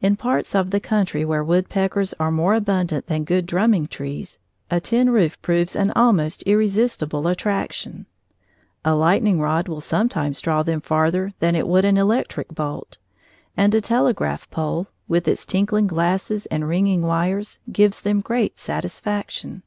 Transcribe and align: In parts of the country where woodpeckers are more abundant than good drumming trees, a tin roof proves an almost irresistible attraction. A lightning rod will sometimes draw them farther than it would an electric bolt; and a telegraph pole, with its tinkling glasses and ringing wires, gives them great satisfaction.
In 0.00 0.14
parts 0.14 0.54
of 0.54 0.70
the 0.70 0.78
country 0.78 1.24
where 1.24 1.42
woodpeckers 1.42 2.14
are 2.20 2.30
more 2.30 2.54
abundant 2.54 3.08
than 3.08 3.24
good 3.24 3.44
drumming 3.44 3.88
trees, 3.88 4.38
a 4.70 4.78
tin 4.78 5.10
roof 5.10 5.36
proves 5.42 5.74
an 5.74 5.90
almost 5.96 6.44
irresistible 6.44 7.26
attraction. 7.26 8.06
A 8.84 8.94
lightning 8.94 9.40
rod 9.40 9.66
will 9.66 9.80
sometimes 9.80 10.40
draw 10.40 10.62
them 10.62 10.80
farther 10.80 11.32
than 11.40 11.56
it 11.56 11.66
would 11.66 11.84
an 11.84 11.96
electric 11.96 12.54
bolt; 12.54 12.98
and 13.56 13.74
a 13.74 13.80
telegraph 13.80 14.48
pole, 14.48 14.86
with 15.08 15.26
its 15.26 15.44
tinkling 15.44 15.88
glasses 15.88 16.46
and 16.52 16.68
ringing 16.68 17.02
wires, 17.02 17.58
gives 17.72 18.02
them 18.02 18.20
great 18.20 18.60
satisfaction. 18.60 19.64